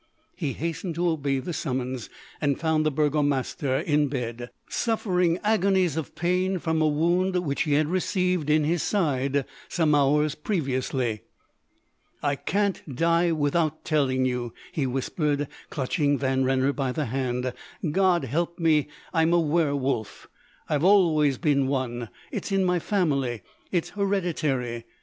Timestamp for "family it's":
22.79-23.89